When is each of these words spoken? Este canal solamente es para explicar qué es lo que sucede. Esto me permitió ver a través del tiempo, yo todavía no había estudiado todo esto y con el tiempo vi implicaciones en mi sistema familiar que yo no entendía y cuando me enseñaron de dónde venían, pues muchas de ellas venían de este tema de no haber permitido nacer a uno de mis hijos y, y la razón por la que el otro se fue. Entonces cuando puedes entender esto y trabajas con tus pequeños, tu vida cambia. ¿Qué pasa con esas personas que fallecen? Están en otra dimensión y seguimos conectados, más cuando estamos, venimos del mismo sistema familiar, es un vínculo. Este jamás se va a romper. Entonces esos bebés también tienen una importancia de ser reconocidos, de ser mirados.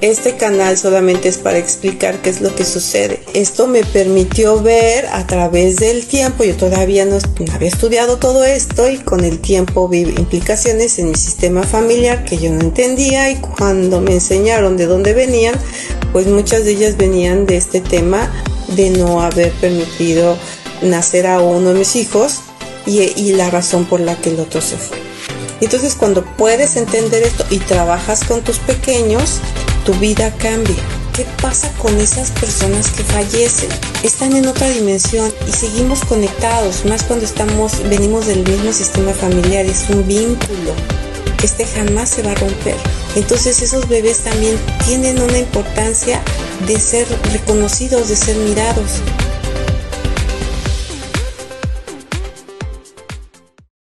Este 0.00 0.38
canal 0.38 0.78
solamente 0.78 1.28
es 1.28 1.36
para 1.36 1.58
explicar 1.58 2.22
qué 2.22 2.30
es 2.30 2.40
lo 2.40 2.54
que 2.54 2.64
sucede. 2.64 3.20
Esto 3.34 3.66
me 3.66 3.84
permitió 3.84 4.62
ver 4.62 5.04
a 5.12 5.26
través 5.26 5.76
del 5.76 6.06
tiempo, 6.06 6.42
yo 6.42 6.56
todavía 6.56 7.04
no 7.04 7.18
había 7.52 7.68
estudiado 7.68 8.16
todo 8.16 8.42
esto 8.42 8.88
y 8.88 8.96
con 8.96 9.24
el 9.24 9.40
tiempo 9.40 9.88
vi 9.88 10.00
implicaciones 10.00 10.98
en 10.98 11.10
mi 11.10 11.16
sistema 11.16 11.64
familiar 11.64 12.24
que 12.24 12.38
yo 12.38 12.50
no 12.50 12.60
entendía 12.60 13.30
y 13.30 13.36
cuando 13.36 14.00
me 14.00 14.14
enseñaron 14.14 14.78
de 14.78 14.86
dónde 14.86 15.12
venían, 15.12 15.54
pues 16.12 16.26
muchas 16.26 16.64
de 16.64 16.70
ellas 16.70 16.96
venían 16.96 17.44
de 17.44 17.58
este 17.58 17.82
tema 17.82 18.32
de 18.68 18.88
no 18.88 19.20
haber 19.20 19.52
permitido 19.52 20.38
nacer 20.80 21.26
a 21.26 21.40
uno 21.40 21.74
de 21.74 21.78
mis 21.78 21.94
hijos 21.96 22.40
y, 22.86 23.00
y 23.20 23.34
la 23.34 23.50
razón 23.50 23.84
por 23.84 24.00
la 24.00 24.16
que 24.16 24.30
el 24.30 24.40
otro 24.40 24.62
se 24.62 24.78
fue. 24.78 24.96
Entonces 25.60 25.94
cuando 25.94 26.24
puedes 26.24 26.76
entender 26.76 27.22
esto 27.22 27.44
y 27.50 27.58
trabajas 27.58 28.24
con 28.24 28.40
tus 28.40 28.58
pequeños, 28.60 29.42
tu 29.90 29.98
vida 29.98 30.32
cambia. 30.36 30.76
¿Qué 31.16 31.26
pasa 31.42 31.68
con 31.78 31.98
esas 31.98 32.30
personas 32.30 32.90
que 32.90 33.02
fallecen? 33.02 33.70
Están 34.04 34.36
en 34.36 34.46
otra 34.46 34.68
dimensión 34.68 35.32
y 35.48 35.52
seguimos 35.52 36.04
conectados, 36.04 36.84
más 36.84 37.02
cuando 37.02 37.24
estamos, 37.24 37.82
venimos 37.88 38.26
del 38.26 38.46
mismo 38.48 38.72
sistema 38.72 39.12
familiar, 39.12 39.66
es 39.66 39.90
un 39.90 40.06
vínculo. 40.06 40.74
Este 41.42 41.66
jamás 41.66 42.10
se 42.10 42.22
va 42.22 42.32
a 42.32 42.36
romper. 42.36 42.76
Entonces 43.16 43.62
esos 43.62 43.88
bebés 43.88 44.20
también 44.20 44.56
tienen 44.86 45.20
una 45.20 45.38
importancia 45.38 46.22
de 46.68 46.78
ser 46.78 47.08
reconocidos, 47.32 48.08
de 48.08 48.16
ser 48.16 48.36
mirados. 48.36 49.00